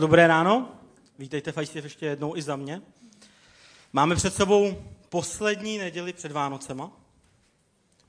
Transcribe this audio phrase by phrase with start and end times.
[0.00, 0.68] Tak dobré ráno,
[1.18, 2.82] vítejte v ICF ještě jednou i za mě.
[3.92, 6.92] Máme před sebou poslední neděli před Vánocema.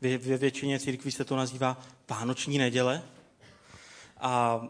[0.01, 3.03] Ve většině církví se to nazývá Vánoční neděle.
[4.19, 4.61] A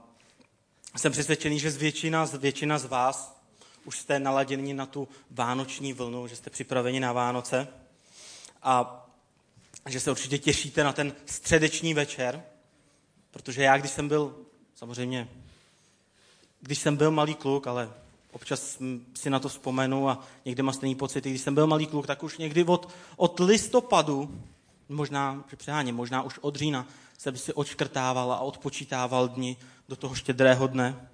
[0.97, 3.41] jsem přesvědčený, že z většina, z většina z vás
[3.85, 7.67] už jste naladěni na tu vánoční vlnu, že jste připraveni na Vánoce.
[8.63, 9.06] A
[9.89, 12.44] že se určitě těšíte na ten středeční večer,
[13.31, 14.35] protože já, když jsem byl,
[14.75, 15.28] samozřejmě
[16.62, 17.90] když jsem byl malý kluk, ale
[18.31, 18.78] občas
[19.14, 22.23] si na to vzpomenu a někdy mám stejný pocit, když jsem byl malý kluk, tak
[22.23, 24.42] už někdy od, od listopadu,
[24.90, 26.88] možná, že přeháním, možná už od října,
[27.18, 29.58] jsem si odškrtával a odpočítával dny
[29.90, 31.09] do toho štědrého dne.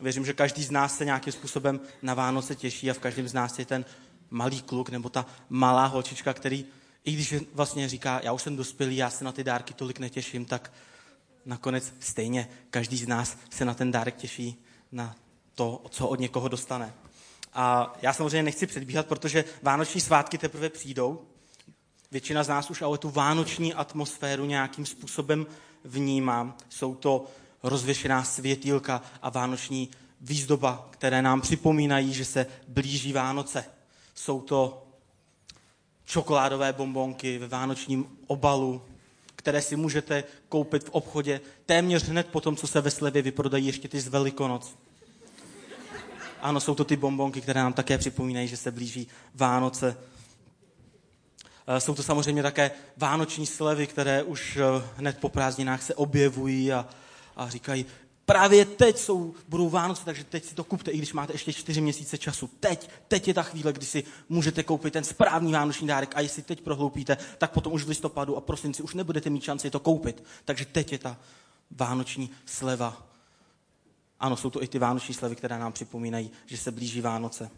[0.00, 3.32] Věřím, že každý z nás se nějakým způsobem na Vánoce těší a v každém z
[3.32, 3.84] nás je ten
[4.30, 6.64] malý kluk nebo ta malá holčička, který,
[7.04, 10.44] i když vlastně říká, já už jsem dospělý, já se na ty dárky tolik netěším,
[10.44, 10.72] tak
[11.46, 15.16] nakonec stejně každý z nás se na ten dárek těší, na
[15.54, 16.94] to, co od někoho dostane.
[17.52, 21.24] A já samozřejmě nechci předbíhat, protože vánoční svátky teprve přijdou.
[22.10, 25.46] Většina z nás už ale tu vánoční atmosféru nějakým způsobem
[25.84, 26.56] vnímá.
[26.68, 27.26] Jsou to
[27.62, 33.64] rozvěšená světýlka a vánoční výzdoba, které nám připomínají, že se blíží Vánoce.
[34.14, 34.86] Jsou to
[36.04, 38.82] čokoládové bombonky ve vánočním obalu,
[39.44, 43.66] které si můžete koupit v obchodě téměř hned po tom, co se ve slevě vyprodají
[43.66, 44.76] ještě ty z Velikonoc.
[46.40, 49.96] Ano, jsou to ty bombonky, které nám také připomínají, že se blíží Vánoce.
[51.66, 54.62] Eh, jsou to samozřejmě také vánoční slevy, které už eh,
[54.96, 56.88] hned po prázdninách se objevují a,
[57.36, 57.86] a říkají,
[58.26, 61.80] právě teď jsou, budou Vánoce, takže teď si to kupte, i když máte ještě čtyři
[61.80, 62.50] měsíce času.
[62.60, 66.42] Teď, teď je ta chvíle, kdy si můžete koupit ten správný vánoční dárek a jestli
[66.42, 70.24] teď prohloupíte, tak potom už v listopadu a prosinci už nebudete mít šanci to koupit.
[70.44, 71.16] Takže teď je ta
[71.70, 73.06] vánoční sleva.
[74.20, 77.50] Ano, jsou to i ty vánoční slevy, které nám připomínají, že se blíží Vánoce.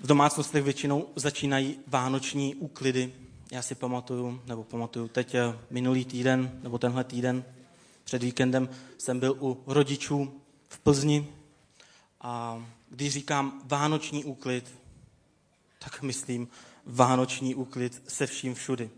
[0.00, 3.12] V domácnostech většinou začínají vánoční úklidy,
[3.50, 7.44] já si pamatuju, nebo pamatuju teď eh, minulý týden, nebo tenhle týden,
[8.04, 8.68] před víkendem
[8.98, 11.28] jsem byl u rodičů v Plzni
[12.20, 14.74] a když říkám vánoční úklid,
[15.78, 16.48] tak myslím
[16.86, 18.90] vánoční úklid se vším všudy.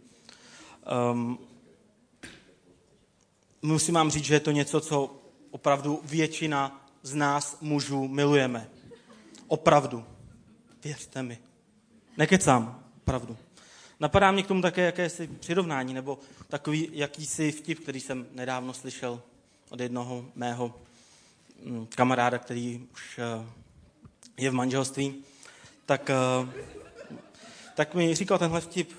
[1.13, 1.39] Um,
[3.63, 5.17] musím vám říct, že je to něco, co
[5.51, 8.71] opravdu většina z nás mužů milujeme.
[9.47, 10.05] Opravdu.
[10.85, 11.39] Věřte mi.
[12.17, 13.37] Nekecám, opravdu.
[14.03, 16.19] Napadá mě k tomu také jakési přirovnání, nebo
[16.49, 19.23] takový jakýsi vtip, který jsem nedávno slyšel
[19.71, 20.75] od jednoho mého
[21.65, 23.47] mm, kamaráda, který už eh,
[24.37, 25.25] je v manželství,
[25.87, 26.49] tak, eh,
[27.75, 28.93] tak mi říkal tenhle vtip.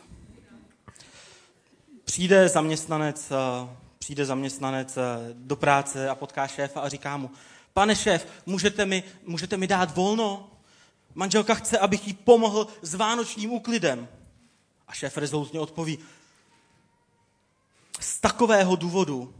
[2.05, 4.97] Přijde zaměstnanec, eh, přijde zaměstnanec
[5.33, 7.31] do práce a potká šéfa a říká mu,
[7.73, 10.51] pane šéf, můžete mi, můžete mi dát volno?
[11.15, 14.07] Manželka chce, abych jí pomohl s vánočním úklidem.
[14.93, 15.99] A šéf rezolutně odpoví,
[17.99, 19.33] z takového důvodu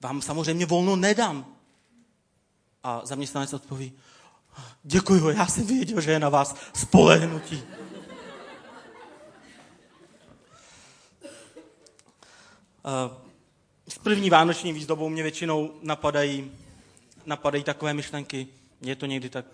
[0.00, 1.56] vám samozřejmě volno nedám.
[2.82, 3.92] A zaměstnanec odpoví,
[4.82, 7.62] děkuji, já jsem věděl, že je na vás spolehnutí.
[13.88, 16.52] S první vánoční výzdobou mě většinou napadají,
[17.26, 18.48] napadají takové myšlenky.
[18.80, 19.46] Je to někdy tak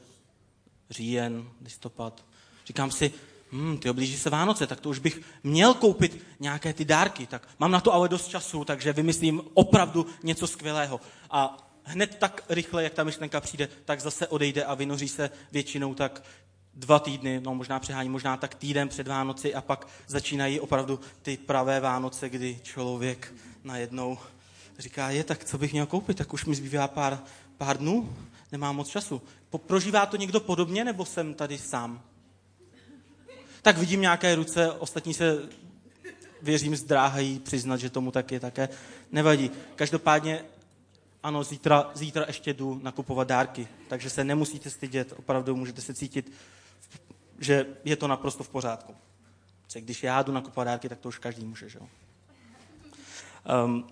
[0.91, 2.25] říjen, listopad.
[2.67, 3.13] Říkám si,
[3.55, 7.27] hmm, ty oblíží se Vánoce, tak to už bych měl koupit nějaké ty dárky.
[7.27, 11.01] Tak mám na to ale dost času, takže vymyslím opravdu něco skvělého.
[11.31, 15.95] A hned tak rychle, jak ta myšlenka přijde, tak zase odejde a vynoří se většinou
[15.95, 16.23] tak
[16.75, 21.37] dva týdny, no možná přehání, možná tak týden před Vánoci a pak začínají opravdu ty
[21.37, 23.35] pravé Vánoce, kdy člověk
[23.65, 24.19] najednou
[24.79, 27.19] říká, je tak, co bych měl koupit, tak už mi zbývá pár,
[27.57, 28.17] pár dnů,
[28.53, 29.23] nemám moc času.
[29.67, 32.03] Prožívá to někdo podobně, nebo jsem tady sám?
[33.65, 35.43] Tak vidím nějaké ruce, ostatní se,
[36.43, 38.69] věřím, zdráhají přiznat, že tomu tak je také.
[39.13, 39.51] Nevadí.
[39.77, 40.45] Každopádně,
[41.23, 46.33] ano, zítra, zítra ještě jdu nakupovat dárky, takže se nemusíte stydět, opravdu můžete se cítit,
[47.39, 48.95] že je to naprosto v pořádku.
[49.75, 51.89] Když já jdu nakupovat dárky, tak to už každý může, že jo?
[53.65, 53.87] Um,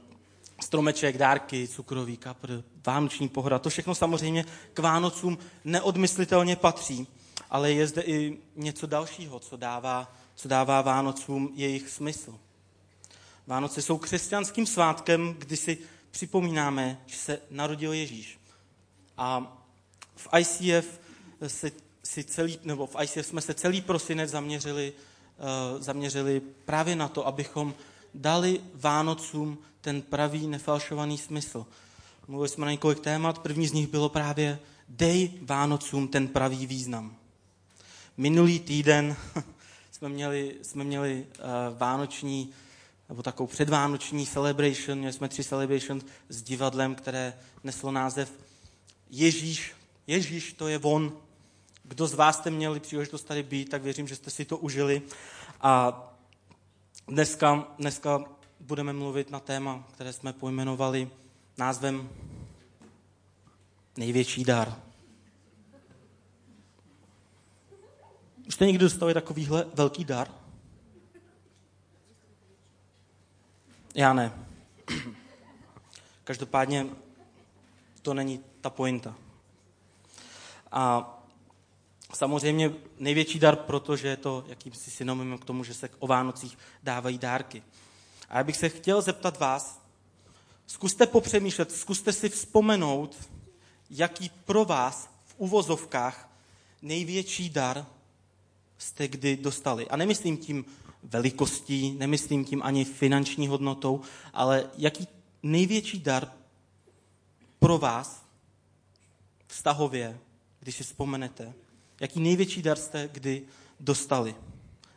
[0.60, 7.06] stromeček, dárky, cukrový kapr, vánoční pohoda, to všechno samozřejmě k Vánocům neodmyslitelně patří
[7.52, 12.38] ale je zde i něco dalšího, co dává, co dává Vánocům jejich smysl.
[13.46, 15.78] Vánoce jsou křesťanským svátkem, kdy si
[16.10, 18.38] připomínáme, že se narodil Ježíš.
[19.16, 19.58] A
[20.16, 21.00] v ICF,
[21.46, 21.72] si,
[22.04, 24.92] si celý, nebo v ICF jsme se celý prosinec zaměřili,
[25.72, 27.74] uh, zaměřili právě na to, abychom
[28.14, 31.66] dali Vánocům ten pravý, nefalšovaný smysl.
[32.28, 34.58] Mluvili jsme na několik témat, první z nich bylo právě
[34.88, 37.21] dej Vánocům ten pravý význam.
[38.16, 39.16] Minulý týden
[39.90, 42.52] jsme měli, jsme měli uh, vánoční,
[43.08, 48.32] nebo takovou předvánoční celebration, měli jsme tři celebration s divadlem, které neslo název
[49.10, 49.72] Ježíš,
[50.06, 51.12] Ježíš to je on.
[51.84, 55.02] Kdo z vás jste měli příležitost tady být, tak věřím, že jste si to užili.
[55.60, 56.02] A
[57.08, 58.24] dneska, dneska
[58.60, 61.10] budeme mluvit na téma, které jsme pojmenovali
[61.58, 62.08] názvem
[63.96, 64.91] Největší dar.
[68.52, 70.28] Už jste někdy dostali takovýhle velký dar?
[73.94, 74.32] Já ne.
[76.24, 76.86] Každopádně
[78.02, 79.14] to není ta pointa.
[80.72, 81.14] A
[82.14, 87.18] samozřejmě největší dar, protože je to jakýmsi synonymem k tomu, že se o Vánocích dávají
[87.18, 87.62] dárky.
[88.28, 89.82] A já bych se chtěl zeptat vás,
[90.66, 93.30] zkuste popřemýšlet, zkuste si vzpomenout,
[93.90, 96.30] jaký pro vás v uvozovkách
[96.82, 97.86] největší dar
[98.82, 99.88] jste kdy dostali.
[99.88, 100.64] A nemyslím tím
[101.02, 104.00] velikostí, nemyslím tím ani finanční hodnotou,
[104.32, 105.08] ale jaký
[105.42, 106.32] největší dar
[107.58, 108.22] pro vás
[109.46, 110.18] vztahově,
[110.60, 111.54] když si vzpomenete,
[112.00, 113.42] jaký největší dar jste kdy
[113.80, 114.34] dostali.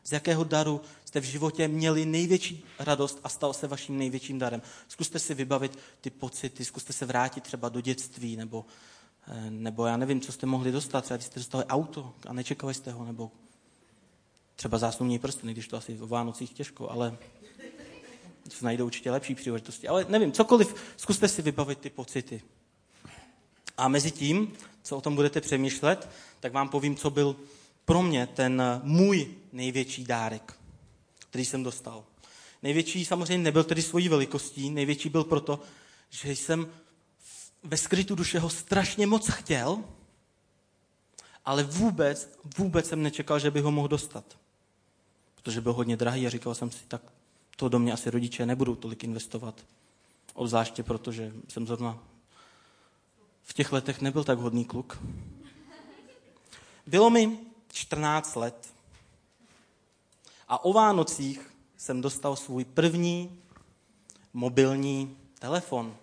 [0.03, 4.61] Z jakého daru jste v životě měli největší radost a stal se vaším největším darem.
[4.87, 8.65] Zkuste si vybavit ty pocity, zkuste se vrátit třeba do dětství, nebo,
[9.27, 11.03] eh, nebo já nevím, co jste mohli dostat.
[11.03, 13.31] Třeba jste dostali auto a nečekali jste ho, nebo
[14.55, 17.17] třeba zásnubní prsteny, když to asi o Vánocích těžko, ale
[18.49, 19.87] se najdou určitě lepší příležitosti.
[19.87, 22.41] Ale nevím, cokoliv, zkuste si vybavit ty pocity.
[23.77, 24.53] A mezi tím,
[24.83, 26.09] co o tom budete přemýšlet,
[26.39, 27.35] tak vám povím, co byl
[27.85, 30.53] pro mě ten můj největší dárek,
[31.29, 32.03] který jsem dostal.
[32.63, 35.59] Největší samozřejmě nebyl tedy svojí velikostí, největší byl proto,
[36.09, 36.67] že jsem
[37.63, 39.83] ve skrytu duše ho strašně moc chtěl,
[41.45, 44.37] ale vůbec, vůbec jsem nečekal, že bych ho mohl dostat.
[45.45, 47.01] Protože byl hodně drahý a říkal jsem si, tak
[47.55, 49.65] to do mě asi rodiče nebudou tolik investovat.
[50.33, 51.99] Obzvláště protože jsem zrovna
[53.43, 54.99] v těch letech nebyl tak hodný kluk.
[56.87, 57.39] Bylo mi
[57.71, 58.73] 14 let
[60.47, 63.39] a o Vánocích jsem dostal svůj první
[64.33, 65.97] mobilní telefon.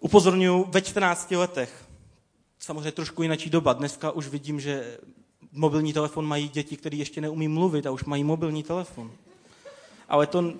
[0.00, 1.84] Upozorňuji, ve 14 letech.
[2.58, 3.72] Samozřejmě trošku jinačí doba.
[3.72, 4.98] Dneska už vidím, že
[5.52, 9.12] mobilní telefon mají děti, které ještě neumí mluvit a už mají mobilní telefon.
[10.08, 10.52] Ale to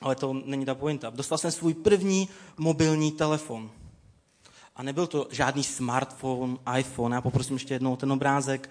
[0.00, 1.10] ale to není ta pointa.
[1.10, 3.70] Dostal jsem svůj první mobilní telefon.
[4.76, 8.70] A nebyl to žádný smartphone, iPhone, já poprosím ještě jednou ten obrázek.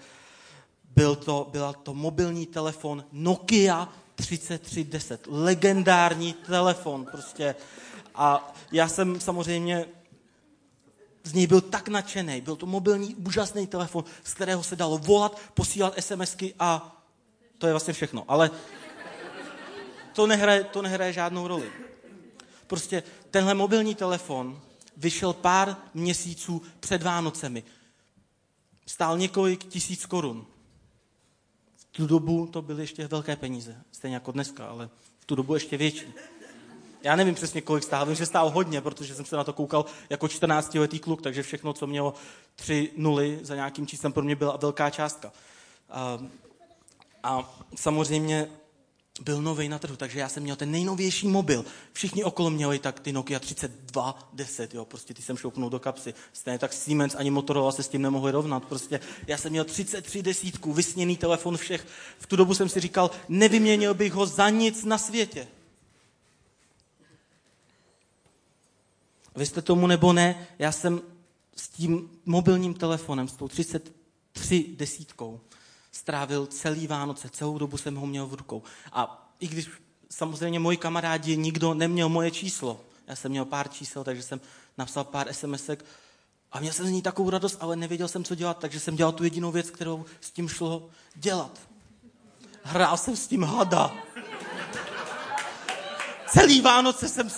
[0.94, 5.26] Byl to, byl to mobilní telefon Nokia 3310.
[5.30, 7.54] Legendární telefon prostě.
[8.14, 9.86] A já jsem samozřejmě
[11.22, 12.40] z něj byl tak nadšený.
[12.40, 16.96] Byl to mobilní, úžasný telefon, z kterého se dalo volat, posílat SMSky a
[17.58, 18.24] to je vlastně všechno.
[18.28, 18.50] Ale
[20.12, 21.72] to nehraje, to nehraje žádnou roli.
[22.66, 24.60] Prostě tenhle mobilní telefon
[24.96, 27.64] vyšel pár měsíců před Vánocemi.
[28.86, 30.46] Stál několik tisíc korun.
[31.76, 35.54] V tu dobu to byly ještě velké peníze, stejně jako dneska, ale v tu dobu
[35.54, 36.12] ještě větší.
[37.02, 39.84] Já nevím přesně, kolik stál, vím, že stál hodně, protože jsem se na to koukal
[40.10, 42.14] jako 14-letý kluk, takže všechno, co mělo
[42.56, 45.32] tři nuly za nějakým číslem, pro mě byla velká částka.
[45.90, 46.18] A,
[47.22, 48.48] a samozřejmě
[49.20, 51.64] byl nový na trhu, takže já jsem měl ten nejnovější mobil.
[51.92, 56.14] Všichni okolo měli tak ty Nokia 3210, jo, prostě ty jsem šoupnul do kapsy.
[56.32, 58.64] Stejně tak Siemens ani Motorola se s tím nemohli rovnat.
[58.64, 61.86] Prostě já jsem měl 33 desítku, vysněný telefon všech.
[62.18, 65.48] V tu dobu jsem si říkal, nevyměnil bych ho za nic na světě.
[69.36, 71.00] Vy jste tomu nebo ne, já jsem
[71.56, 75.40] s tím mobilním telefonem, s tou 33 desítkou,
[75.92, 78.62] strávil celý Vánoce, celou dobu jsem ho měl v rukou.
[78.92, 79.70] A i když
[80.10, 84.40] samozřejmě moji kamarádi, nikdo neměl moje číslo, já jsem měl pár čísel, takže jsem
[84.78, 85.84] napsal pár SMSek
[86.52, 89.12] a měl jsem z ní takovou radost, ale nevěděl jsem, co dělat, takže jsem dělal
[89.12, 91.60] tu jedinou věc, kterou s tím šlo dělat.
[92.62, 93.94] Hrál jsem s tím hada.
[96.26, 97.30] Celý Vánoce jsem,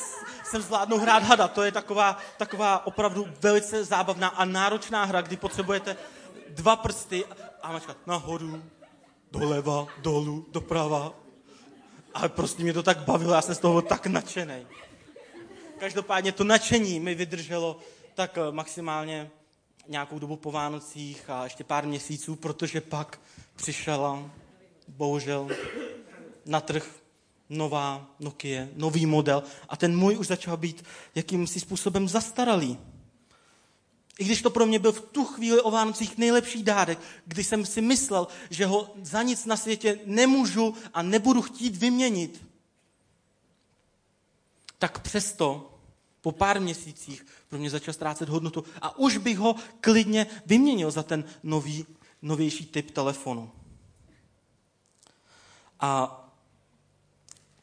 [0.52, 1.48] jsem zvládnul hrát hada.
[1.48, 5.96] To je taková, taková opravdu velice zábavná a náročná hra, kdy potřebujete
[6.48, 7.24] dva prsty
[7.62, 8.62] a mačkat nahoru,
[9.32, 11.14] doleva, dolů, doprava.
[12.14, 14.66] Ale prostě mě to tak bavilo, já jsem z toho tak nadšený.
[15.78, 17.78] Každopádně to nadšení mi vydrželo
[18.14, 19.30] tak eh, maximálně
[19.88, 23.20] nějakou dobu po Vánocích a ještě pár měsíců, protože pak
[23.56, 24.30] přišla
[24.88, 25.48] bohužel
[26.46, 27.01] na trh
[27.52, 32.78] nová Nokia, nový model a ten můj už začal být jakýmsi způsobem zastaralý.
[34.18, 37.66] I když to pro mě byl v tu chvíli o Vánocích nejlepší dárek, kdy jsem
[37.66, 42.44] si myslel, že ho za nic na světě nemůžu a nebudu chtít vyměnit,
[44.78, 45.78] tak přesto
[46.20, 51.02] po pár měsících pro mě začal ztrácet hodnotu a už bych ho klidně vyměnil za
[51.02, 51.86] ten nový,
[52.22, 53.50] novější typ telefonu.
[55.80, 56.21] A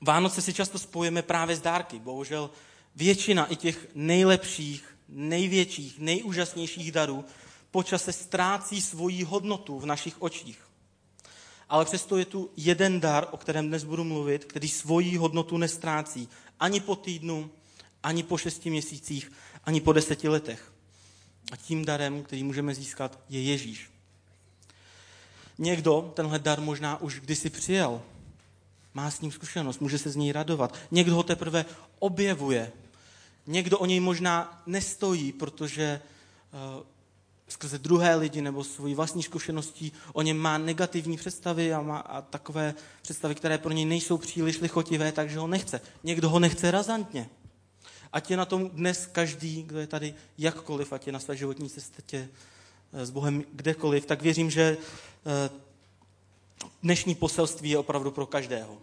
[0.01, 1.99] Vánoce si často spojíme právě s dárky.
[1.99, 2.49] Bohužel
[2.95, 7.25] většina i těch nejlepších, největších, nejúžasnějších darů
[7.71, 10.67] počase ztrácí svoji hodnotu v našich očích.
[11.69, 16.29] Ale přesto je tu jeden dar, o kterém dnes budu mluvit, který svoji hodnotu nestrácí
[16.59, 17.49] ani po týdnu,
[18.03, 19.31] ani po šesti měsících,
[19.63, 20.73] ani po deseti letech.
[21.51, 23.89] A tím darem, který můžeme získat, je Ježíš.
[25.57, 28.01] Někdo tenhle dar možná už kdysi přijal,
[28.93, 30.73] má s ním zkušenost, může se z něj radovat.
[30.91, 31.65] Někdo ho teprve
[31.99, 32.71] objevuje.
[33.47, 36.01] Někdo o něj možná nestojí, protože
[36.77, 36.83] uh,
[37.47, 42.21] skrze druhé lidi nebo svoji vlastní zkušeností o něm má negativní představy a, má, a
[42.21, 45.81] takové představy, které pro něj nejsou příliš lichotivé, takže ho nechce.
[46.03, 47.29] Někdo ho nechce razantně.
[48.13, 51.69] Ať je na tom dnes každý, kdo je tady jakkoliv, ať je na své životní
[51.69, 52.29] cestě
[52.93, 54.77] eh, s Bohem kdekoliv, tak věřím, že
[55.25, 55.49] eh,
[56.83, 58.77] dnešní poselství je opravdu pro každého.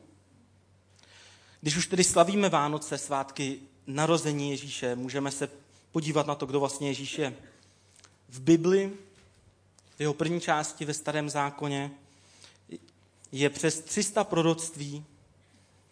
[1.61, 5.49] Když už tedy slavíme Vánoce, svátky narození Ježíše, můžeme se
[5.93, 7.37] podívat na to, kdo vlastně Ježíš je.
[8.29, 8.93] V Bibli,
[9.97, 11.91] v jeho první části ve Starém zákoně,
[13.33, 15.05] je přes 300 proroctví,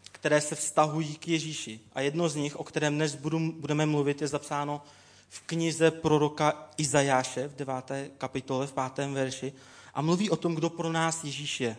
[0.03, 1.81] které se vztahují k Ježíši.
[1.93, 4.83] A jedno z nich, o kterém dnes budu, budeme mluvit, je zapsáno
[5.29, 7.75] v knize proroka Izajáše v 9.
[8.19, 9.11] kapitole, v 5.
[9.11, 9.53] verši
[9.95, 11.77] a mluví o tom, kdo pro nás Ježíš je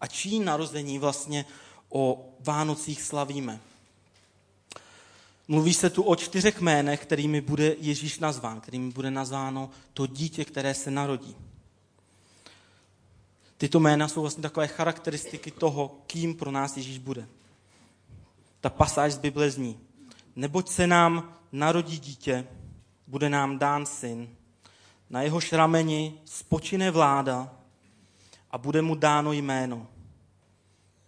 [0.00, 1.44] a čí narození vlastně
[1.88, 3.60] o Vánocích slavíme.
[5.48, 10.44] Mluví se tu o čtyřech jménech, kterými bude Ježíš nazván, kterými bude nazváno to dítě,
[10.44, 11.36] které se narodí.
[13.58, 17.28] Tyto jména jsou vlastně takové charakteristiky toho, kým pro nás Ježíš bude.
[18.60, 19.78] Ta pasáž z Bible zní,
[20.36, 22.46] neboť se nám narodí dítě,
[23.06, 24.28] bude nám dán syn,
[25.10, 27.54] na jeho šrameni spočine vláda
[28.50, 29.86] a bude mu dáno jméno.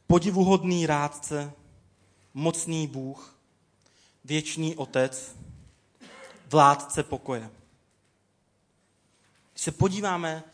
[0.06, 1.52] Podivuhodný rádce,
[2.34, 3.36] mocný Bůh,
[4.24, 5.36] věčný Otec,
[6.50, 7.50] vládce pokoje.
[9.52, 10.44] Když se podíváme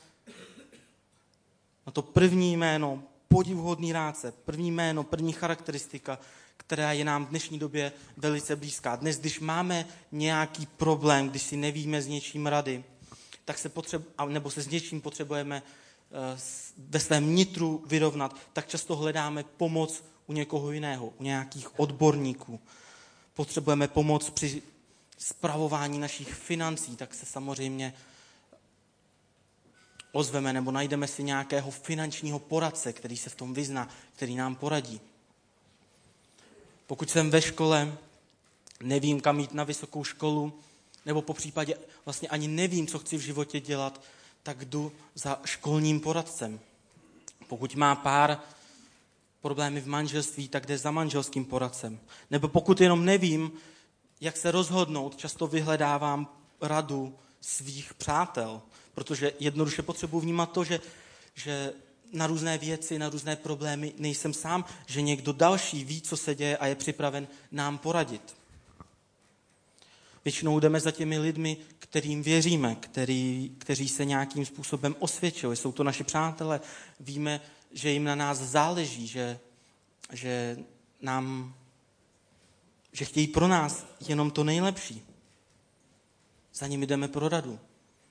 [1.87, 6.19] na to první jméno, podivuhodný rádce, první jméno, první charakteristika,
[6.57, 8.97] která je nám v dnešní době velice blízká.
[8.97, 12.85] Dnes, když máme nějaký problém, když si nevíme s něčím rady,
[13.45, 16.39] tak se potřebu, nebo se s něčím potřebujeme eh,
[16.79, 22.61] ve svém nitru vyrovnat, tak často hledáme pomoc u někoho jiného, u nějakých odborníků.
[23.35, 24.63] Potřebujeme pomoc při
[25.19, 27.95] spravování našich financí, tak se samozřejmě
[30.13, 35.01] ozveme nebo najdeme si nějakého finančního poradce, který se v tom vyzná, který nám poradí.
[36.87, 37.99] Pokud jsem ve škole,
[38.83, 40.61] nevím, kam jít na vysokou školu,
[41.07, 44.01] nebo po případě vlastně ani nevím, co chci v životě dělat,
[44.43, 46.61] tak jdu za školním poradcem.
[47.49, 48.41] Pokud má pár
[49.41, 52.01] problémy v manželství, tak jde za manželským poradcem.
[52.31, 53.53] Nebo pokud jenom nevím,
[54.21, 56.29] jak se rozhodnout, často vyhledávám
[56.61, 58.63] radu svých přátel,
[58.95, 60.81] protože jednoduše potřebuji vnímat to, že,
[61.35, 61.73] že
[62.13, 66.57] na různé věci, na různé problémy nejsem sám, že někdo další ví, co se děje
[66.57, 68.37] a je připraven nám poradit.
[70.25, 75.57] Většinou jdeme za těmi lidmi, kterým věříme, který, kteří se nějakým způsobem osvědčili.
[75.57, 76.61] Jsou to naši přátelé.
[77.00, 77.40] Víme,
[77.73, 79.38] že jim na nás záleží, že,
[80.12, 80.59] že
[81.00, 81.54] nám
[82.93, 85.02] že chtějí pro nás jenom to nejlepší.
[86.54, 87.61] Za nimi jdeme pro radu.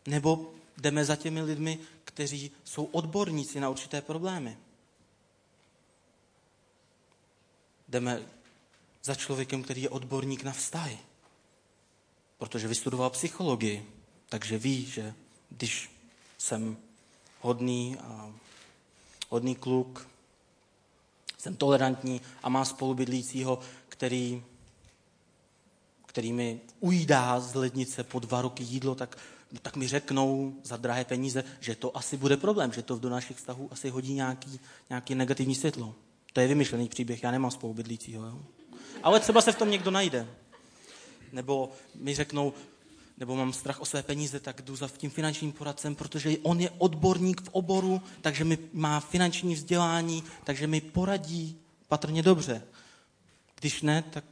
[0.07, 4.57] Nebo jdeme za těmi lidmi, kteří jsou odborníci na určité problémy.
[7.87, 8.21] Jdeme
[9.03, 10.99] za člověkem, který je odborník na vztahy
[12.37, 13.85] protože vystudoval psychologii,
[14.29, 15.13] takže ví, že
[15.49, 15.91] když
[16.37, 16.77] jsem
[17.41, 18.33] hodný a
[19.29, 20.07] hodný kluk,
[21.37, 23.59] jsem tolerantní a má spolubydlícího,
[23.89, 24.43] který,
[26.05, 29.17] který mi ujídá z lednice po dva roky jídlo, tak,
[29.61, 33.37] tak mi řeknou za drahé peníze, že to asi bude problém, že to do našich
[33.37, 34.59] vztahů asi hodí nějaký,
[34.89, 35.95] nějaký negativní světlo.
[36.33, 38.25] To je vymyšlený příběh, já nemám spolubydlícího.
[38.25, 38.39] Jo?
[39.03, 40.27] Ale třeba se v tom někdo najde.
[41.33, 42.53] Nebo mi řeknou,
[43.17, 46.69] nebo mám strach o své peníze, tak jdu za tím finančním poradcem, protože on je
[46.69, 52.63] odborník v oboru, takže mi má finanční vzdělání, takže mi poradí patrně dobře.
[53.59, 54.25] Když ne, tak,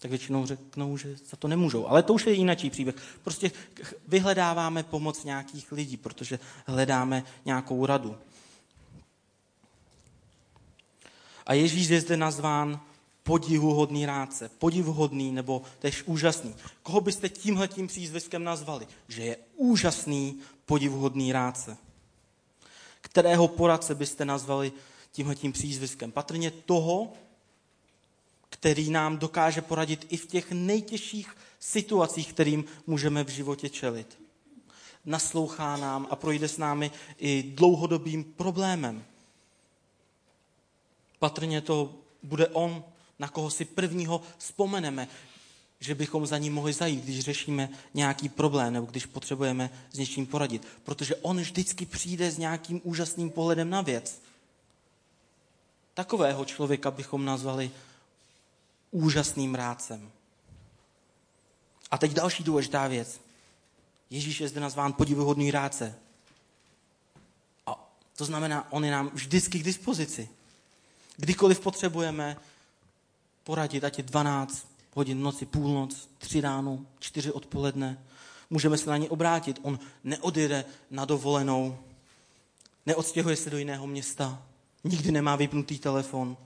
[0.00, 1.86] tak většinou řeknou, že za to nemůžou.
[1.86, 2.94] Ale to už je jiný příběh.
[3.22, 3.52] Prostě
[4.08, 8.16] vyhledáváme pomoc nějakých lidí, protože hledáme nějakou radu.
[11.46, 12.80] A Ježíš je zde nazván
[13.24, 16.54] podivuhodný rádce, podivuhodný nebo tež úžasný.
[16.82, 18.86] Koho byste tímhletím přízviskem nazvali?
[19.08, 21.76] Že je úžasný, podivuhodný rádce.
[23.00, 24.72] Kterého poradce byste nazvali
[25.12, 26.12] tímhletím přízviskem?
[26.12, 27.12] Patrně toho,
[28.50, 34.18] který nám dokáže poradit i v těch nejtěžších situacích, kterým můžeme v životě čelit.
[35.04, 39.04] Naslouchá nám a projde s námi i dlouhodobým problémem.
[41.18, 42.84] Patrně to bude on,
[43.18, 45.08] na koho si prvního vzpomeneme,
[45.80, 50.26] že bychom za ním mohli zajít, když řešíme nějaký problém nebo když potřebujeme s něčím
[50.26, 50.66] poradit.
[50.84, 54.20] Protože on vždycky přijde s nějakým úžasným pohledem na věc.
[55.94, 57.70] Takového člověka bychom nazvali
[58.90, 60.10] úžasným rádcem.
[61.90, 63.20] A teď další důležitá věc.
[64.10, 65.94] Ježíš je zde nazván podivuhodný rádce.
[67.66, 70.28] A to znamená, on je nám vždycky k dispozici.
[71.16, 72.36] Kdykoliv potřebujeme
[73.44, 77.98] poradit, ať je 12 hodin noci, půlnoc, tři ráno, čtyři odpoledne,
[78.50, 79.60] můžeme se na ně obrátit.
[79.62, 81.78] On neodjede na dovolenou,
[82.86, 84.42] neodstěhuje se do jiného města,
[84.84, 86.36] nikdy nemá vypnutý telefon.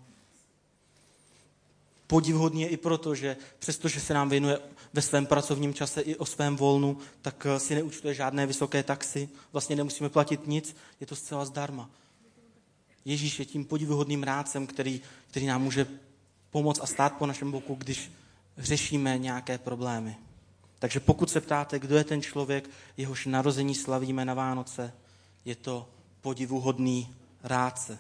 [2.07, 4.59] Podivhodný je i proto, že přestože se nám věnuje
[4.93, 9.29] ve svém pracovním čase i o svém volnu, tak eh, si neúčtuje žádné vysoké taxy,
[9.53, 11.91] vlastně nemusíme platit nic, je to zcela zdarma.
[13.05, 15.87] Ježíš je tím podivuhodným rádcem, který, který nám může
[16.51, 18.13] pomoct a stát po našem boku, když
[18.59, 20.17] řešíme nějaké problémy.
[20.79, 24.93] Takže pokud se ptáte, kdo je ten člověk, jehož narození slavíme na Vánoce,
[25.45, 25.89] je to
[26.21, 27.99] podivuhodný rádce.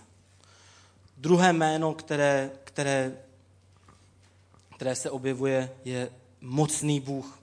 [1.16, 3.18] Druhé jméno, které, které,
[4.76, 7.38] které se objevuje, je mocný Bůh.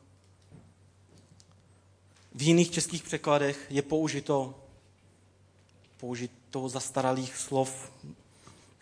[2.36, 4.56] V jiných českých překladech je použito,
[5.98, 7.91] použito zastaralých slov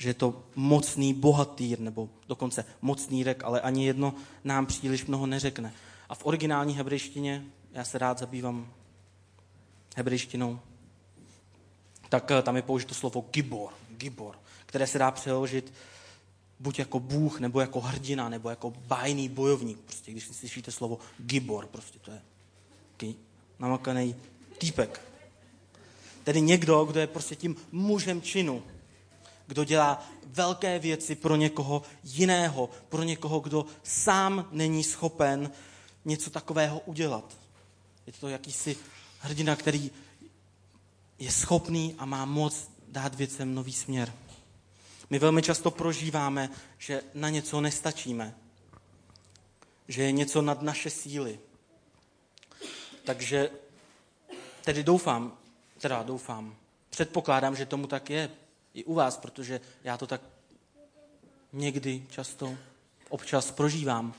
[0.04, 4.14] že je to mocný bohatýr, nebo dokonce mocný rek, ale ani jedno
[4.44, 5.74] nám příliš mnoho neřekne.
[6.10, 8.74] A v originální hebrejštině, já se rád zabývám
[9.96, 10.60] hebrejštinou,
[12.10, 14.36] tak eh, tam je použito slovo gibor, gibor,
[14.66, 15.74] které se dá přeložit
[16.60, 19.80] buď jako bůh, nebo jako hrdina, nebo jako bájný bojovník.
[19.80, 22.22] Prostě když si slyšíte slovo gibor, prostě to je
[23.60, 24.16] namakaný
[24.58, 25.02] týpek.
[26.24, 28.64] Tedy někdo, kdo je prostě tím mužem činu,
[29.54, 35.52] kdo dělá velké věci pro někoho jiného, pro někoho, kdo sám není schopen
[36.06, 37.38] něco takového udělat.
[38.08, 38.78] Je to jakýsi
[39.20, 39.92] hrdina, který
[41.20, 44.14] je schopný a má moc dát věcem nový směr.
[45.10, 48.36] My velmi často prožíváme, že na něco nestačíme,
[49.88, 51.40] že je něco nad naše síly.
[53.06, 53.50] Takže
[54.64, 55.38] tedy doufám,
[55.78, 56.56] teda doufám,
[56.90, 58.30] předpokládám, že tomu tak je,
[58.74, 60.22] i u vás, protože já to tak
[61.54, 62.58] někdy, často,
[63.10, 64.14] občas prožívám,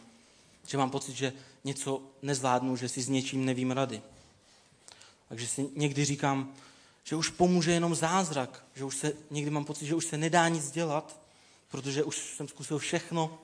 [0.66, 1.32] že mám pocit, že
[1.64, 4.02] něco nezvládnu, že si s něčím nevím rady.
[5.28, 6.54] Takže si někdy říkám,
[7.04, 10.48] že už pomůže jenom zázrak, že už se, někdy mám pocit, že už se nedá
[10.48, 11.20] nic dělat,
[11.68, 13.38] protože už jsem zkusil všechno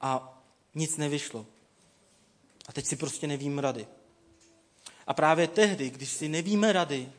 [0.00, 0.42] a
[0.74, 1.46] nic nevyšlo.
[2.68, 3.86] A teď si prostě nevím rady.
[5.06, 7.12] A právě tehdy, když si nevíme rady,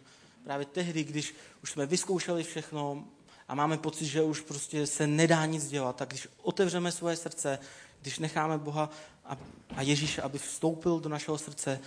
[0.43, 3.07] právě tehdy, když už jsme vyzkoušeli všechno,
[3.47, 7.59] a máme pocit, že už prostě se nedá nic dělat, tak když otevřeme svoje srdce,
[8.01, 8.89] když necháme Boha
[9.25, 11.79] a, Ježíše, aby vstoupil do našeho srdce,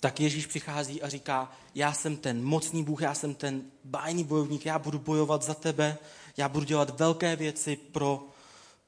[0.00, 4.66] tak Ježíš přichází a říká, já jsem ten mocný Bůh, já jsem ten bájný bojovník,
[4.66, 5.98] já budu bojovat za tebe,
[6.36, 8.28] já budu dělat velké věci pro,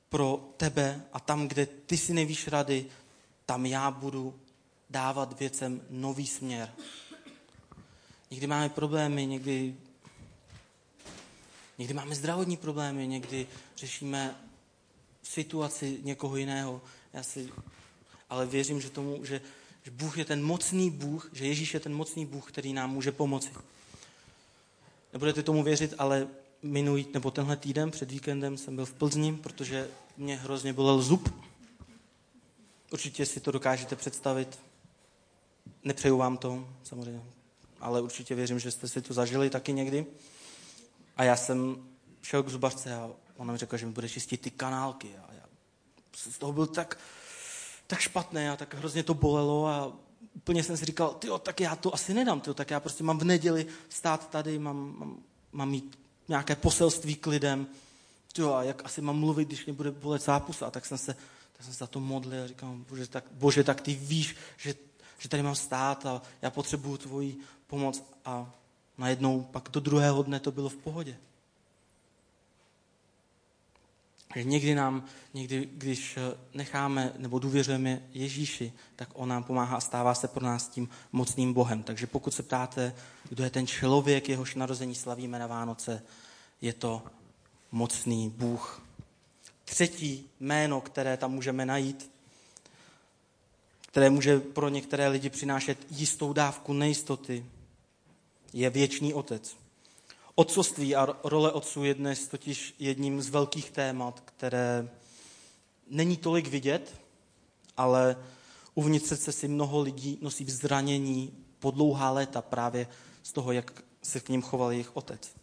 [0.08, 2.86] pro tebe a tam, kde ty si nevíš rady,
[3.46, 4.34] tam já budu
[4.90, 6.72] dávat věcem nový směr.
[8.30, 9.76] Někdy máme problémy, někdy
[11.78, 14.36] Někdy máme zdravotní problémy, někdy řešíme
[15.22, 16.82] situaci někoho jiného.
[17.12, 17.52] Já si,
[18.30, 19.40] ale věřím, že tomu, že,
[19.82, 23.12] že Bůh je ten mocný Bůh, že Ježíš je ten mocný Bůh, který nám může
[23.12, 23.50] pomoci.
[25.12, 26.28] Nebudete tomu věřit, ale
[26.62, 31.44] minulý, nebo tenhle týden před víkendem jsem byl v Plzni, protože mě hrozně bolel zub.
[32.92, 34.58] Určitě si to dokážete představit.
[35.84, 37.22] Nepřeju vám to, samozřejmě,
[37.80, 40.06] ale určitě věřím, že jste si to zažili taky někdy.
[41.16, 41.88] A já jsem
[42.22, 45.16] šel k zubařce a ona mi řekla, že mi bude čistit ty kanálky.
[45.16, 45.44] A já
[46.16, 46.98] z toho byl tak,
[47.86, 49.92] tak špatné a tak hrozně to bolelo a
[50.34, 53.18] úplně jsem si říkal, tyjo, tak já to asi nedám, tyjo, tak já prostě mám
[53.18, 55.22] v neděli stát tady, mám, mám,
[55.52, 55.98] mám mít
[56.28, 57.66] nějaké poselství k lidem,
[58.32, 61.14] tyjo, a jak asi mám mluvit, když mě bude bolet zápusa, tak jsem se,
[61.52, 64.74] tak jsem se za to modlil a říkám, bože tak, bože, tak ty víš, že,
[65.18, 68.04] že tady mám stát a já potřebuju tvoji pomoc.
[68.24, 68.54] A
[68.98, 71.16] najednou pak do druhého dne to bylo v pohodě.
[74.36, 75.04] Že někdy nám,
[75.34, 80.44] někdy, když eh, necháme nebo důvěřujeme Ježíši, tak on nám pomáhá a stává se pro
[80.44, 81.82] nás tím mocným Bohem.
[81.82, 82.94] Takže pokud se ptáte,
[83.28, 86.02] kdo je ten člověk, jehož narození slavíme na Vánoce,
[86.60, 87.02] je to
[87.72, 88.82] mocný Bůh.
[89.64, 92.10] Třetí jméno, které tam můžeme najít,
[93.80, 97.46] které může pro některé lidi přinášet jistou dávku nejistoty,
[98.54, 99.56] je věčný otec.
[100.34, 104.88] Otcovství a role otců je dnes totiž jedním z velkých témat, které
[105.90, 107.00] není tolik vidět,
[107.76, 108.16] ale
[108.74, 112.86] uvnitř srdce si mnoho lidí nosí zranění po dlouhá léta právě
[113.22, 115.34] z toho, jak se k ním choval jejich otec.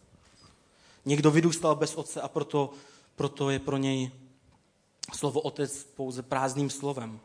[1.04, 2.70] Někdo vyrůstal bez otce a proto,
[3.16, 4.10] proto je pro něj
[5.14, 7.20] slovo otec pouze prázdným slovem.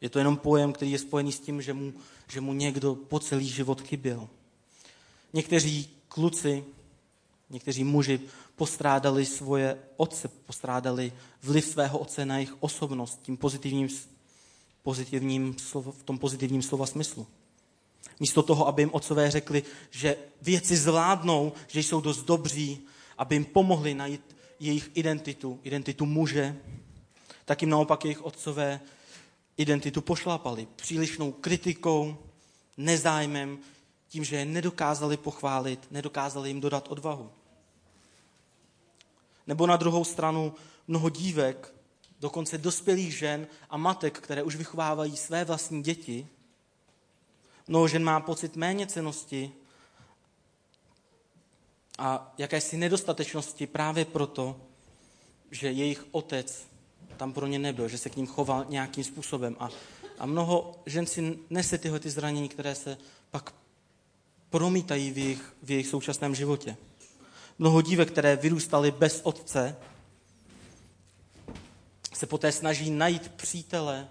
[0.00, 1.92] Je to jenom pojem, který je spojený s tím, že mu,
[2.28, 4.28] že mu někdo po celý život chyběl.
[5.32, 6.64] Někteří kluci
[7.50, 8.20] Někteří muži
[8.56, 11.12] postrádali svoje otce, postrádali
[11.42, 13.88] vliv svého otce na jejich osobnost tím pozitivním,
[14.82, 17.26] pozitivním slovo, v tom pozitivním slova smyslu.
[18.20, 22.80] Místo toho, aby jim otcové řekli, že věci zvládnou, že jsou dost dobří,
[23.18, 26.56] aby jim pomohli najít jejich identitu, identitu muže,
[27.44, 28.80] tak jim naopak jejich otcové
[29.56, 32.16] identitu pošlápali přílišnou kritikou,
[32.76, 33.58] nezájmem,
[34.08, 37.32] tím, že je nedokázali pochválit, nedokázali jim dodat odvahu.
[39.46, 40.54] Nebo na druhou stranu
[40.88, 41.74] mnoho dívek,
[42.20, 46.28] dokonce dospělých žen a matek, které už vychovávají své vlastní děti.
[47.68, 49.52] Mnoho žen má pocit méněcenosti
[51.98, 54.60] a jakési nedostatečnosti právě proto,
[55.50, 56.68] že jejich otec
[57.16, 59.56] tam pro ně nebyl, že se k ním choval nějakým způsobem.
[59.58, 59.68] A,
[60.18, 62.98] a mnoho žen si nese tyhle ty zranění, které se
[63.30, 63.54] pak
[64.50, 66.76] promítají v jejich, v jejich současném životě.
[67.58, 69.76] Mnoho dívek, které vyrůstaly bez otce,
[72.14, 74.08] se poté snaží najít přítele,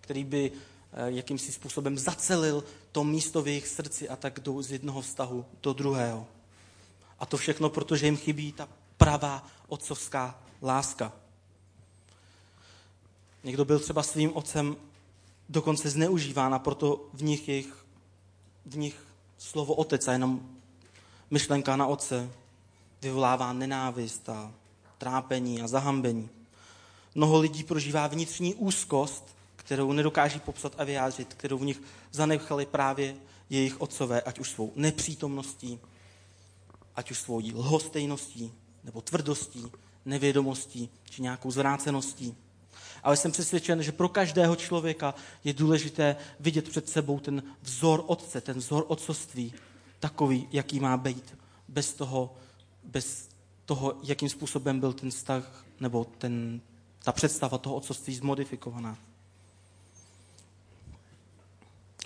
[0.00, 4.72] který by eh, jakýmsi způsobem zacelil to místo v jejich srdci a tak jdou z
[4.72, 6.26] jednoho vztahu do druhého.
[7.18, 11.12] A to všechno, protože jim chybí ta pravá otcovská láska.
[13.44, 14.76] Někdo byl třeba svým otcem
[15.48, 17.84] dokonce zneužíván a proto v nich, jejich,
[18.66, 19.09] v nich
[19.40, 20.40] slovo otec a jenom
[21.30, 22.30] myšlenka na otce
[23.02, 24.52] vyvolává nenávist a
[24.98, 26.28] trápení a zahambení.
[27.14, 33.16] Mnoho lidí prožívá vnitřní úzkost, kterou nedokáží popsat a vyjádřit, kterou v nich zanechali právě
[33.50, 35.78] jejich otcové, ať už svou nepřítomností,
[36.96, 38.52] ať už svou lhostejností,
[38.84, 39.66] nebo tvrdostí,
[40.04, 42.36] nevědomostí, či nějakou zvráceností.
[43.02, 48.40] Ale jsem přesvědčen, že pro každého člověka je důležité vidět před sebou ten vzor otce,
[48.40, 49.52] ten vzor otcovství,
[50.00, 51.34] takový, jaký má být,
[51.68, 52.34] bez toho,
[52.84, 53.28] bez
[53.64, 56.60] toho, jakým způsobem byl ten vztah nebo ten,
[57.02, 58.98] ta představa toho otcovství zmodifikovaná.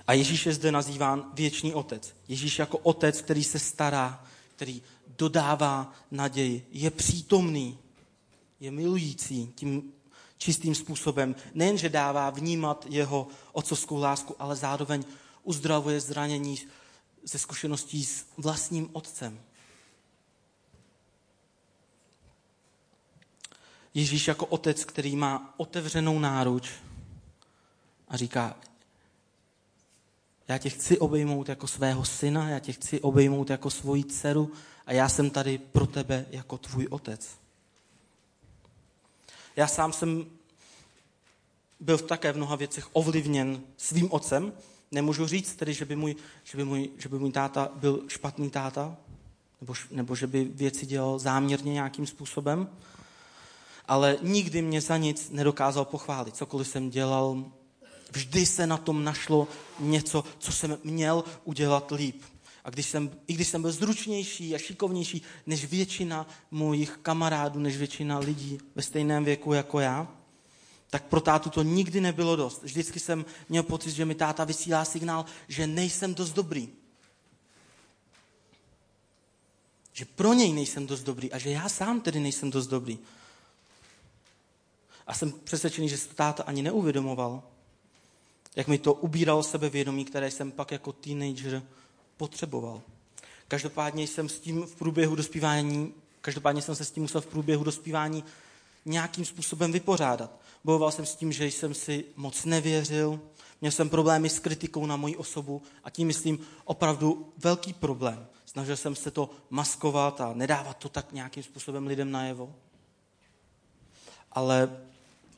[0.07, 2.15] A Ježíš je zde nazýván věčný otec.
[2.29, 4.25] Ježíš jako otec, který se stará,
[4.57, 4.83] který
[5.19, 7.79] dodává naději, je přítomný,
[8.61, 9.93] je milující tím
[10.45, 11.35] čistým způsobem.
[11.55, 15.05] Nejenže dává vnímat jeho otcovskou lásku, ale zároveň
[15.43, 16.59] uzdravuje zranění
[17.25, 19.41] ze zkušeností s vlastním otcem.
[23.95, 26.73] Ježíš jako otec, který má otevřenou náruč
[28.09, 28.57] a říká,
[30.49, 34.53] já tě chci obejmout jako svého syna, já tě chci obejmout jako svoji dceru
[34.87, 37.44] a já jsem tady pro tebe jako tvůj otec.
[39.57, 40.27] Já sám jsem
[41.81, 44.53] byl také v mnoha věcech ovlivněn svým otcem.
[44.91, 48.51] Nemůžu říct tedy, že by můj, že by můj, že by můj táta byl špatný
[48.51, 48.97] táta,
[49.61, 52.69] nebo, nebo že by věci dělal záměrně nějakým způsobem,
[53.89, 56.37] ale nikdy mě za nic nedokázal pochválit.
[56.37, 57.45] Cokoliv jsem dělal,
[58.13, 59.49] vždy se na tom našlo
[59.81, 62.23] něco, co jsem měl udělat líp.
[62.65, 67.77] A když jsem, i když jsem byl zručnější a šikovnější než většina mojich kamarádů, než
[67.77, 70.09] většina lidí ve stejném věku jako já,
[70.91, 72.63] tak pro tátu to nikdy nebylo dost.
[72.63, 76.69] Vždycky jsem měl pocit, že mi táta vysílá signál, že nejsem dost dobrý.
[79.93, 82.99] Že pro něj nejsem dost dobrý a že já sám tedy nejsem dost dobrý.
[85.07, 87.43] A jsem přesvědčený, že se táta ani neuvědomoval,
[88.57, 91.63] Jak mi to ubíralo sebevědomí, které jsem pak jako teenager
[92.17, 92.83] potřeboval.
[93.49, 97.65] Každopádně jsem s tím v průběhu dospívání, každopádně jsem se s tím musel v průběhu
[97.65, 98.25] dospívání
[98.85, 100.41] nějakým způsobem vypořádat.
[100.65, 103.21] Bojoval jsem s tím, že jsem si moc nevěřil,
[103.61, 108.27] měl jsem problémy s kritikou na moji osobu a tím myslím opravdu velký problém.
[108.47, 112.55] Snažil jsem se to maskovat a nedávat to tak nějakým způsobem lidem najevo.
[114.33, 114.81] Ale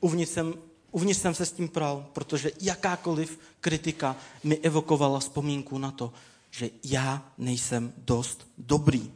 [0.00, 0.54] uvnitř jsem,
[0.90, 6.12] uvnitř jsem se s tím pral, protože jakákoliv kritika mi evokovala vzpomínku na to,
[6.56, 9.12] že já nejsem dost dobrý.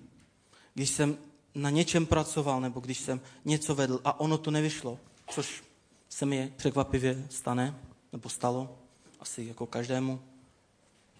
[0.75, 1.19] Když jsem
[1.55, 4.99] na něčem pracoval, nebo když jsem něco vedl a ono to nevyšlo,
[5.31, 5.65] což
[6.09, 7.75] se mi překvapivě stane,
[8.13, 8.79] nebo stalo,
[9.21, 10.21] asi jako každému,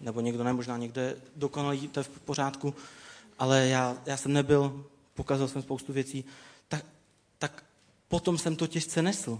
[0.01, 2.75] nebo někdo ne, možná někde dokonalý, to je v pořádku,
[3.39, 6.25] ale já, já jsem nebyl, pokazal jsem spoustu věcí,
[6.67, 6.85] tak,
[7.37, 7.63] tak
[8.07, 9.39] potom jsem to těžce nesl.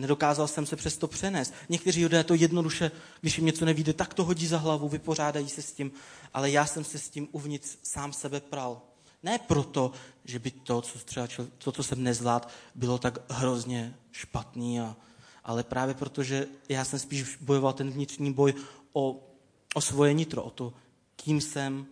[0.00, 1.54] Nedokázal jsem se přesto přenést.
[1.68, 5.62] Někteří lidé to jednoduše, když jim něco nevíde, tak to hodí za hlavu, vypořádají se
[5.62, 5.92] s tím,
[6.34, 8.82] ale já jsem se s tím uvnitř sám sebe pral.
[9.22, 9.92] Ne proto,
[10.24, 11.26] že by to, co, třeba,
[11.58, 14.96] to, co jsem nezvládl, bylo tak hrozně špatný, a,
[15.44, 18.54] ale právě proto, že já jsem spíš bojoval ten vnitřní boj
[18.92, 19.20] o,
[19.74, 20.72] o svoje nitro, o to,
[21.16, 21.86] kým jsem.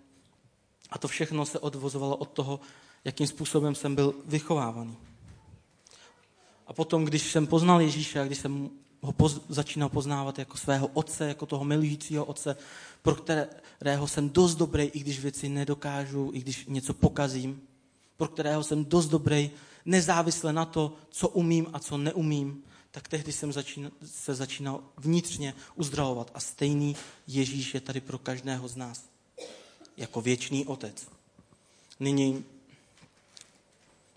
[0.90, 2.60] A to všechno se odvozovalo od toho,
[3.04, 4.96] jakým způsobem jsem byl vychovávaný.
[6.68, 10.86] A potom, když jsem poznal Ježíše a když jsem ho poz, začínal poznávat jako svého
[10.86, 12.56] otce, jako toho milujícího otce,
[13.02, 17.60] pro kterého jsem dost dobrý, i když věci nedokážu, i když něco pokazím,
[18.16, 19.50] pro kterého jsem dost dobrý,
[19.84, 25.54] nezávisle na to, co umím a co neumím, tak tehdy jsem začínal, se začínal vnitřně
[25.74, 26.30] uzdravovat.
[26.34, 29.04] A stejný Ježíš je tady pro každého z nás.
[29.96, 31.08] Jako věčný otec.
[32.00, 32.44] Nyní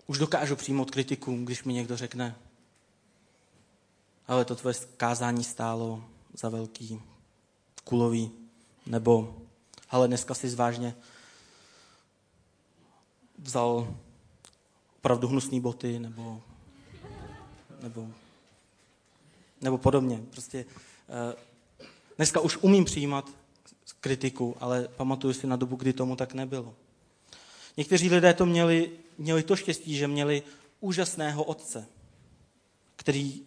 [0.06, 2.36] už dokážu přijmout kritiku, když mi někdo řekne,
[4.28, 7.02] ale to tvoje kázání stálo za velký
[7.84, 8.30] kulový,
[8.86, 9.42] nebo
[9.90, 10.94] ale dneska si zvážně
[13.38, 13.94] vzal
[14.96, 16.42] opravdu hnusné boty, nebo,
[17.82, 18.08] nebo,
[19.60, 20.22] nebo podobně.
[20.30, 20.64] Prostě
[21.08, 21.36] eh,
[22.16, 23.30] dneska už umím přijímat
[24.00, 26.74] kritiku, ale pamatuju si na dobu, kdy tomu tak nebylo.
[27.76, 30.42] Někteří lidé to měli, měli to štěstí, že měli
[30.80, 31.86] úžasného otce,
[32.96, 33.42] který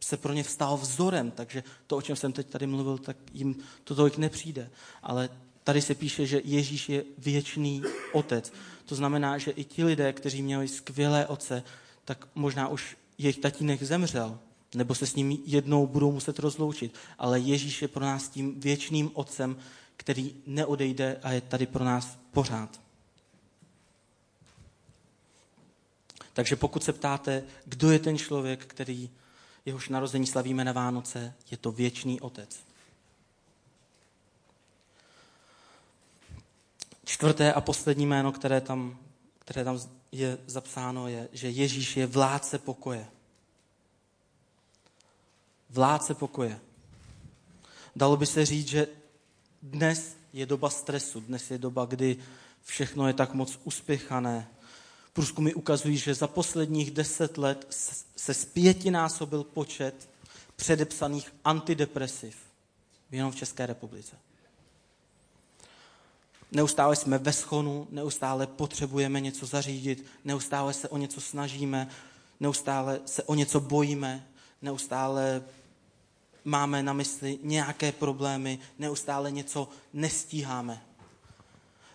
[0.00, 3.56] se pro ně vstal vzorem, takže to, o čem jsem teď tady mluvil, tak jim
[3.84, 4.70] to tolik nepřijde.
[5.02, 5.28] Ale
[5.64, 7.82] tady se píše, že Ježíš je věčný
[8.12, 8.52] otec.
[8.84, 11.62] To znamená, že i ti lidé, kteří měli skvělé otce,
[12.04, 14.38] tak možná už jejich tatínek zemřel,
[14.74, 16.94] nebo se s ním jednou budou muset rozloučit.
[17.18, 19.56] Ale Ježíš je pro nás tím věčným otcem,
[19.96, 22.80] který neodejde a je tady pro nás pořád.
[26.40, 29.10] Takže pokud se ptáte, kdo je ten člověk, který
[29.66, 32.60] jehož narození slavíme na Vánoce, je to věčný otec.
[37.04, 38.98] Čtvrté a poslední jméno, které tam,
[39.38, 39.80] které tam
[40.12, 43.06] je zapsáno, je, že Ježíš je vládce pokoje.
[45.70, 46.60] Vládce pokoje.
[47.96, 48.86] Dalo by se říct, že
[49.62, 52.16] dnes je doba stresu, dnes je doba, kdy
[52.64, 54.48] všechno je tak moc uspěchané,
[55.12, 57.66] Průzkumy ukazují, že za posledních deset let
[58.16, 60.08] se zpětinásobil počet
[60.56, 62.36] předepsaných antidepresiv
[63.10, 64.16] jenom v České republice.
[66.52, 71.88] Neustále jsme ve schonu, neustále potřebujeme něco zařídit, neustále se o něco snažíme,
[72.40, 74.26] neustále se o něco bojíme,
[74.62, 75.42] neustále
[76.44, 80.82] máme na mysli nějaké problémy, neustále něco nestíháme.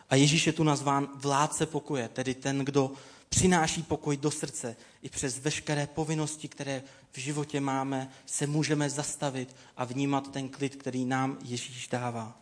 [0.09, 2.91] A Ježíš je tu nazván vládce pokoje, tedy ten, kdo
[3.29, 4.75] přináší pokoj do srdce.
[5.01, 10.75] I přes veškeré povinnosti, které v životě máme, se můžeme zastavit a vnímat ten klid,
[10.75, 12.37] který nám Ježíš dává.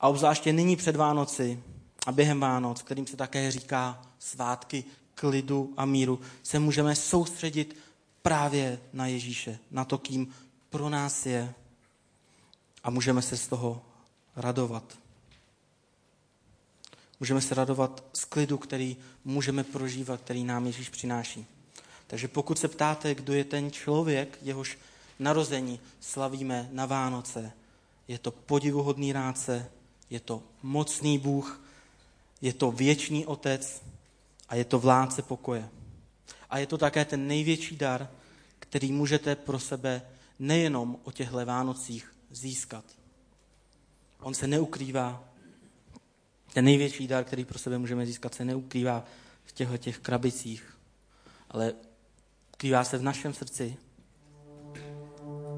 [0.00, 1.62] A obzvláště nyní před Vánoci
[2.06, 7.76] a během Vánoc, kterým se také říká svátky klidu a míru, se můžeme soustředit
[8.22, 10.34] právě na Ježíše, na to, kým
[10.70, 11.54] pro nás je
[12.84, 13.82] a můžeme se z toho
[14.36, 14.98] radovat.
[17.20, 21.46] Můžeme se radovat z klidu, který můžeme prožívat, který nám Ježíš přináší.
[22.06, 24.78] Takže pokud se ptáte, kdo je ten člověk, jehož
[25.18, 27.52] narození slavíme na Vánoce,
[28.08, 29.70] je to podivuhodný rádce,
[30.10, 31.60] je to mocný Bůh,
[32.40, 33.82] je to věčný Otec
[34.48, 35.68] a je to vládce pokoje.
[36.50, 38.10] A je to také ten největší dar,
[38.58, 40.02] který můžete pro sebe
[40.38, 42.84] nejenom o těchto Vánocích získat.
[44.20, 45.27] On se neukrývá
[46.52, 49.04] ten největší dar, který pro sebe můžeme získat, se neukrývá
[49.44, 50.76] v těchto těch krabicích,
[51.50, 51.72] ale
[52.54, 53.76] ukrývá se v našem srdci.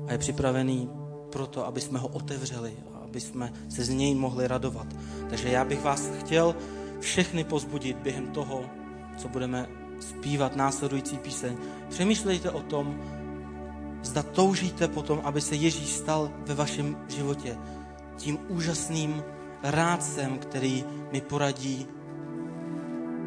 [0.09, 0.91] a je připravený
[1.33, 4.87] proto, aby jsme ho otevřeli, aby jsme se z něj mohli radovat.
[5.31, 6.57] Takže já bych vás chtěl
[7.01, 8.71] všechny pozbudit během toho,
[9.19, 9.69] co budeme
[10.01, 11.57] zpívat následující píseň.
[11.89, 13.01] Přemýšlejte o tom,
[14.03, 17.59] zda toužíte potom, aby se Ježíš stal ve vašem životě
[18.17, 19.23] tím úžasným
[19.63, 21.87] rádcem, který mi poradí,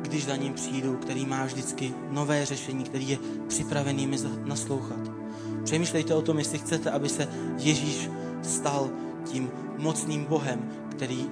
[0.02, 3.18] když za ním přijdu, který má vždycky nové řešení, který je
[3.48, 5.12] připravený mi naslouchat.
[5.64, 8.10] Přemýšlejte o tom, jestli chcete, aby se Ježíš
[8.42, 8.90] stal
[9.26, 11.30] tím mocným Bohem, který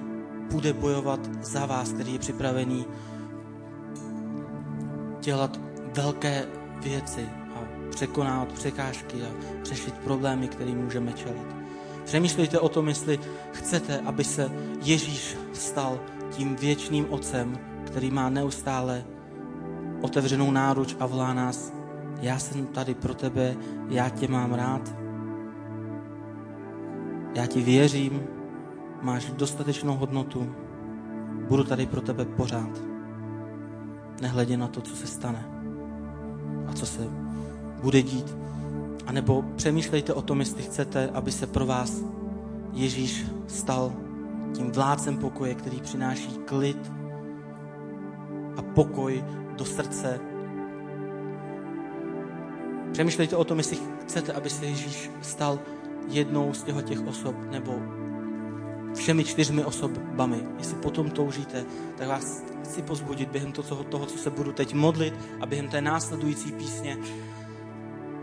[0.50, 2.86] bude bojovat za vás, který je připravený
[5.20, 5.60] dělat
[5.94, 6.46] velké
[6.82, 7.58] věci a
[7.90, 9.28] překonávat překážky a
[9.64, 11.61] řešit problémy, které můžeme čelit.
[12.04, 13.20] Přemýšlejte o tom, jestli
[13.52, 14.50] chcete, aby se
[14.82, 19.04] Ježíš stal tím věčným otcem, který má neustále
[20.00, 21.72] otevřenou náruč a volá nás,
[22.20, 23.56] já jsem tady pro tebe,
[23.88, 24.94] já tě mám rád,
[27.34, 28.22] já ti věřím,
[29.02, 30.54] máš dostatečnou hodnotu,
[31.48, 32.82] budu tady pro tebe pořád.
[34.20, 35.48] Nehledě na to, co se stane
[36.66, 37.02] a co se
[37.82, 38.36] bude dít.
[39.06, 42.02] A nebo přemýšlejte o tom, jestli chcete, aby se pro vás
[42.72, 43.92] Ježíš stal
[44.54, 46.92] tím vládcem pokoje, který přináší klid
[48.56, 49.24] a pokoj
[49.56, 50.20] do srdce.
[52.92, 55.58] Přemýšlejte o tom, jestli chcete, aby se Ježíš stal
[56.08, 57.78] jednou z těchto těch osob, nebo
[58.94, 60.36] všemi čtyřmi osobami.
[60.58, 61.64] Jestli potom toužíte,
[61.98, 65.80] tak vás chci pozbudit během toho, toho, co se budu teď modlit a během té
[65.80, 66.96] následující písně.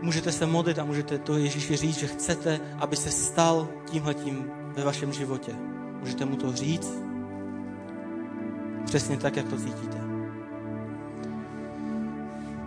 [0.02, 4.84] Můžete se modlit a můžete to Ježíši říct, že chcete, aby se stal tímhletím ve
[4.84, 5.52] vašem životě.
[6.00, 6.92] Můžete mu to říct
[8.84, 10.00] přesně tak, jak to cítíte.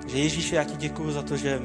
[0.07, 1.61] Že Ježíši, já ti děkuju za to, že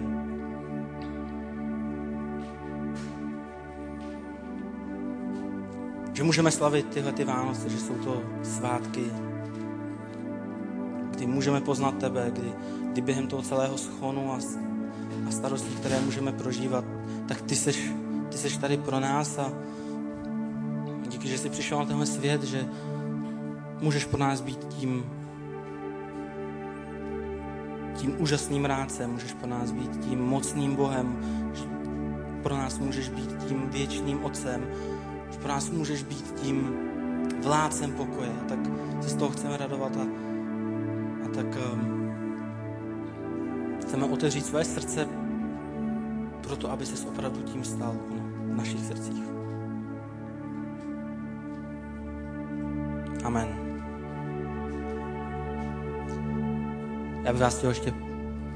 [6.12, 9.04] že můžeme slavit tyhle ty Vánoce, že jsou to svátky,
[11.10, 12.52] kdy můžeme poznat tebe, kdy,
[12.92, 14.38] kdy během toho celého schonu a,
[15.26, 16.84] a starostí, které můžeme prožívat,
[17.28, 17.92] tak ty seš,
[18.28, 19.52] ty seš tady pro nás a
[21.08, 22.68] díky, že jsi přišel na tenhle svět, že
[23.80, 25.04] můžeš pro nás být tím
[27.94, 31.18] tím úžasným rádcem, můžeš pro nás být tím mocným Bohem,
[32.42, 34.66] pro nás můžeš být tím věčným Otcem,
[35.38, 36.76] pro nás můžeš být tím
[37.42, 38.32] vládcem pokoje.
[38.48, 38.58] Tak
[39.00, 40.06] se z toho chceme radovat a,
[41.24, 41.97] a tak um,
[43.88, 45.08] chceme otevřít své srdce
[46.42, 47.96] proto, aby se opravdu tím stal
[48.40, 49.22] v našich srdcích.
[53.24, 53.48] Amen.
[57.24, 57.94] Já bych vás chtěl ještě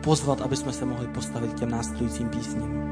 [0.05, 2.83] pozvat, aby jsme se mohli postavit k těm následujícím písním.